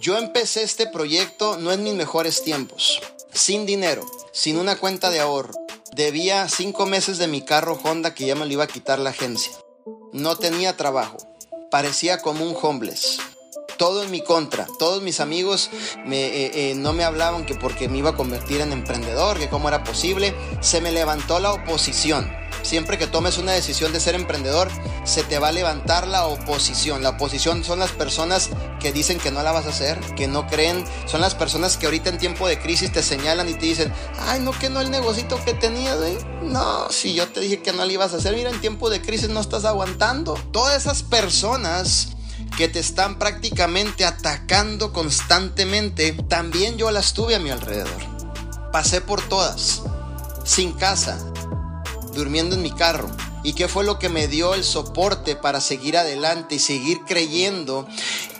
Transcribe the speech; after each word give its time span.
yo 0.00 0.18
empecé 0.18 0.62
este 0.62 0.86
proyecto 0.86 1.56
no 1.58 1.72
en 1.72 1.82
mis 1.82 1.94
mejores 1.94 2.42
tiempos, 2.42 3.00
sin 3.32 3.66
dinero, 3.66 4.04
sin 4.32 4.58
una 4.58 4.76
cuenta 4.76 5.10
de 5.10 5.20
ahorro. 5.20 5.54
Debía 5.92 6.48
cinco 6.48 6.86
meses 6.86 7.18
de 7.18 7.26
mi 7.26 7.42
carro 7.42 7.78
Honda 7.82 8.14
que 8.14 8.26
ya 8.26 8.34
me 8.34 8.46
lo 8.46 8.52
iba 8.52 8.64
a 8.64 8.68
quitar 8.68 8.98
la 8.98 9.10
agencia. 9.10 9.52
No 10.12 10.36
tenía 10.36 10.76
trabajo. 10.76 11.16
Parecía 11.70 12.18
como 12.18 12.44
un 12.44 12.56
homeless 12.60 13.18
todo 13.76 14.02
en 14.02 14.10
mi 14.10 14.22
contra. 14.22 14.66
Todos 14.78 15.02
mis 15.02 15.20
amigos 15.20 15.70
me, 16.04 16.26
eh, 16.26 16.70
eh, 16.70 16.74
no 16.74 16.92
me 16.92 17.04
hablaban 17.04 17.46
que 17.46 17.54
porque 17.54 17.88
me 17.88 17.98
iba 17.98 18.10
a 18.10 18.16
convertir 18.16 18.60
en 18.60 18.72
emprendedor, 18.72 19.38
que 19.38 19.48
cómo 19.48 19.68
era 19.68 19.84
posible. 19.84 20.34
Se 20.60 20.80
me 20.80 20.92
levantó 20.92 21.38
la 21.38 21.52
oposición. 21.52 22.30
Siempre 22.66 22.98
que 22.98 23.06
tomes 23.06 23.38
una 23.38 23.52
decisión 23.52 23.92
de 23.92 24.00
ser 24.00 24.16
emprendedor, 24.16 24.68
se 25.04 25.22
te 25.22 25.38
va 25.38 25.48
a 25.48 25.52
levantar 25.52 26.08
la 26.08 26.26
oposición. 26.26 27.00
La 27.00 27.10
oposición 27.10 27.62
son 27.62 27.78
las 27.78 27.92
personas 27.92 28.50
que 28.80 28.92
dicen 28.92 29.18
que 29.20 29.30
no 29.30 29.40
la 29.44 29.52
vas 29.52 29.66
a 29.66 29.68
hacer, 29.68 30.00
que 30.16 30.26
no 30.26 30.48
creen. 30.48 30.84
Son 31.06 31.20
las 31.20 31.36
personas 31.36 31.76
que 31.76 31.86
ahorita 31.86 32.10
en 32.10 32.18
tiempo 32.18 32.48
de 32.48 32.58
crisis 32.58 32.90
te 32.90 33.04
señalan 33.04 33.48
y 33.48 33.54
te 33.54 33.66
dicen, 33.66 33.92
ay, 34.18 34.40
no, 34.40 34.50
que 34.50 34.68
no 34.68 34.80
el 34.80 34.90
negocito 34.90 35.38
que 35.44 35.54
tenías, 35.54 35.96
¿eh? 36.02 36.18
No, 36.42 36.90
si 36.90 37.14
yo 37.14 37.28
te 37.28 37.38
dije 37.38 37.62
que 37.62 37.72
no 37.72 37.84
lo 37.84 37.92
ibas 37.92 38.12
a 38.14 38.16
hacer, 38.16 38.34
mira, 38.34 38.50
en 38.50 38.60
tiempo 38.60 38.90
de 38.90 39.00
crisis 39.00 39.28
no 39.28 39.38
estás 39.38 39.64
aguantando. 39.64 40.34
Todas 40.50 40.76
esas 40.76 41.04
personas 41.04 42.08
que 42.58 42.66
te 42.66 42.80
están 42.80 43.20
prácticamente 43.20 44.04
atacando 44.04 44.92
constantemente, 44.92 46.14
también 46.28 46.78
yo 46.78 46.90
las 46.90 47.12
tuve 47.12 47.36
a 47.36 47.38
mi 47.38 47.50
alrededor. 47.50 48.02
Pasé 48.72 49.00
por 49.00 49.22
todas, 49.22 49.82
sin 50.44 50.72
casa, 50.72 51.18
durmiendo 52.16 52.56
en 52.56 52.62
mi 52.62 52.72
carro. 52.72 53.08
¿Y 53.44 53.52
qué 53.52 53.68
fue 53.68 53.84
lo 53.84 53.98
que 54.00 54.08
me 54.08 54.26
dio 54.26 54.54
el 54.54 54.64
soporte 54.64 55.36
para 55.36 55.60
seguir 55.60 55.96
adelante 55.96 56.56
y 56.56 56.58
seguir 56.58 57.02
creyendo 57.06 57.86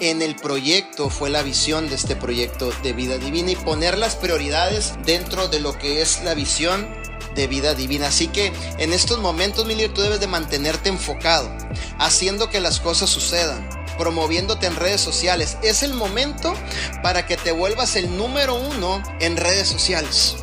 en 0.00 0.22
el 0.22 0.34
proyecto? 0.34 1.08
Fue 1.08 1.30
la 1.30 1.42
visión 1.42 1.88
de 1.88 1.94
este 1.94 2.16
proyecto 2.16 2.72
de 2.82 2.92
vida 2.92 3.18
divina 3.18 3.52
y 3.52 3.56
poner 3.56 3.96
las 3.96 4.16
prioridades 4.16 4.94
dentro 5.04 5.46
de 5.46 5.60
lo 5.60 5.78
que 5.78 6.02
es 6.02 6.24
la 6.24 6.34
visión 6.34 6.88
de 7.36 7.46
vida 7.46 7.74
divina. 7.74 8.08
Así 8.08 8.26
que 8.26 8.52
en 8.78 8.92
estos 8.92 9.20
momentos, 9.20 9.66
Miller, 9.66 9.94
tú 9.94 10.00
debes 10.00 10.18
de 10.18 10.26
mantenerte 10.26 10.88
enfocado, 10.88 11.48
haciendo 11.98 12.50
que 12.50 12.60
las 12.60 12.80
cosas 12.80 13.08
sucedan 13.08 13.68
promoviéndote 13.98 14.66
en 14.66 14.76
redes 14.76 15.00
sociales. 15.00 15.58
Es 15.62 15.82
el 15.82 15.92
momento 15.92 16.54
para 17.02 17.26
que 17.26 17.36
te 17.36 17.52
vuelvas 17.52 17.96
el 17.96 18.16
número 18.16 18.54
uno 18.54 19.02
en 19.20 19.36
redes 19.36 19.68
sociales. 19.68 20.36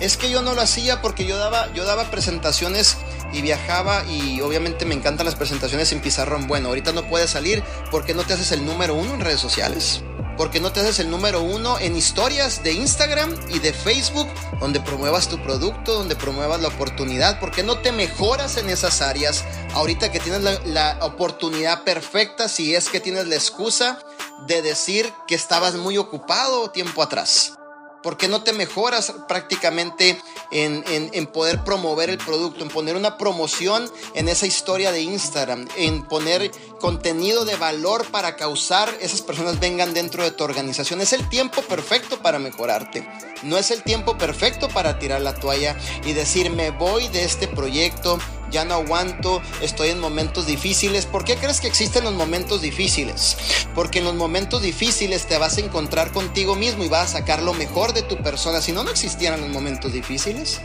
Es 0.00 0.16
que 0.16 0.30
yo 0.30 0.40
no 0.40 0.54
lo 0.54 0.62
hacía 0.62 1.02
porque 1.02 1.26
yo 1.26 1.36
daba, 1.36 1.72
yo 1.74 1.84
daba 1.84 2.10
presentaciones 2.10 2.96
y 3.32 3.42
viajaba 3.42 4.04
y 4.06 4.40
obviamente 4.40 4.86
me 4.86 4.94
encantan 4.94 5.26
las 5.26 5.34
presentaciones 5.34 5.92
en 5.92 6.00
pizarrón. 6.00 6.46
Bueno, 6.46 6.68
ahorita 6.68 6.92
no 6.92 7.06
puedes 7.06 7.30
salir 7.30 7.62
porque 7.90 8.14
no 8.14 8.24
te 8.24 8.32
haces 8.32 8.52
el 8.52 8.64
número 8.64 8.94
uno 8.94 9.14
en 9.14 9.20
redes 9.20 9.40
sociales. 9.40 10.02
Porque 10.38 10.58
no 10.58 10.72
te 10.72 10.80
haces 10.80 11.00
el 11.00 11.10
número 11.10 11.42
uno 11.42 11.78
en 11.78 11.96
historias 11.96 12.62
de 12.62 12.72
Instagram 12.72 13.34
y 13.50 13.58
de 13.58 13.74
Facebook, 13.74 14.26
donde 14.58 14.80
promuevas 14.80 15.28
tu 15.28 15.42
producto, 15.42 15.92
donde 15.92 16.16
promuevas 16.16 16.62
la 16.62 16.68
oportunidad. 16.68 17.38
Porque 17.38 17.62
no 17.62 17.78
te 17.80 17.92
mejoras 17.92 18.56
en 18.56 18.70
esas 18.70 19.02
áreas 19.02 19.44
ahorita 19.74 20.10
que 20.10 20.18
tienes 20.18 20.40
la, 20.40 20.58
la 20.64 20.98
oportunidad 21.04 21.84
perfecta, 21.84 22.48
si 22.48 22.74
es 22.74 22.88
que 22.88 23.00
tienes 23.00 23.26
la 23.26 23.34
excusa 23.34 23.98
de 24.46 24.62
decir 24.62 25.12
que 25.28 25.34
estabas 25.34 25.74
muy 25.74 25.98
ocupado 25.98 26.70
tiempo 26.70 27.02
atrás. 27.02 27.59
¿Por 28.02 28.16
qué 28.16 28.28
no 28.28 28.42
te 28.42 28.52
mejoras 28.52 29.12
prácticamente 29.28 30.20
en, 30.50 30.84
en, 30.86 31.26
poder 31.26 31.62
promover 31.64 32.10
el 32.10 32.18
producto, 32.18 32.62
en 32.62 32.70
poner 32.70 32.96
una 32.96 33.18
promoción 33.18 33.90
en 34.14 34.28
esa 34.28 34.46
historia 34.46 34.90
de 34.90 35.02
Instagram, 35.02 35.68
en 35.76 36.02
poner 36.04 36.50
contenido 36.80 37.44
de 37.44 37.56
valor 37.56 38.06
para 38.10 38.36
causar 38.36 38.92
esas 39.00 39.20
personas 39.20 39.60
vengan 39.60 39.92
dentro 39.92 40.22
de 40.22 40.30
tu 40.30 40.44
organización? 40.44 41.00
Es 41.00 41.12
el 41.12 41.28
tiempo 41.28 41.62
perfecto 41.62 42.20
para 42.20 42.38
mejorarte. 42.38 43.06
No 43.42 43.58
es 43.58 43.70
el 43.70 43.82
tiempo 43.82 44.16
perfecto 44.18 44.68
para 44.68 44.98
tirar 44.98 45.20
la 45.20 45.34
toalla 45.34 45.76
y 46.04 46.12
decir 46.12 46.50
me 46.50 46.70
voy 46.70 47.08
de 47.08 47.24
este 47.24 47.48
proyecto, 47.48 48.18
ya 48.50 48.64
no 48.64 48.74
aguanto, 48.74 49.42
estoy 49.62 49.90
en 49.90 50.00
momentos 50.00 50.46
difíciles. 50.46 51.06
¿Por 51.06 51.24
qué 51.24 51.36
crees 51.36 51.60
que 51.60 51.66
existen 51.66 52.04
los 52.04 52.14
momentos 52.14 52.62
difíciles? 52.62 53.36
Porque 53.74 53.98
en 53.98 54.04
los 54.04 54.14
momentos 54.14 54.62
difíciles 54.62 55.26
te 55.26 55.38
vas 55.38 55.56
a 55.56 55.60
encontrar 55.60 56.12
contigo 56.12 56.54
mismo 56.54 56.84
y 56.84 56.88
vas 56.88 57.14
a 57.14 57.18
sacar 57.18 57.42
lo 57.42 57.54
mejor 57.54 57.92
de 57.92 58.02
tu 58.02 58.16
persona. 58.22 58.60
Si 58.60 58.72
no, 58.72 58.84
no 58.84 58.90
existieran 58.90 59.40
los 59.40 59.50
momentos 59.50 59.92
difíciles. 59.92 60.60